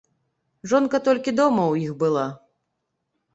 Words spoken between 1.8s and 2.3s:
іх была.